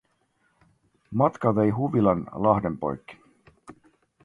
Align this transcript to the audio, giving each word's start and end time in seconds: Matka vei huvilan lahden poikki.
Matka 1.23 1.51
vei 1.59 1.67
huvilan 1.81 2.25
lahden 2.47 2.81
poikki. 2.87 3.21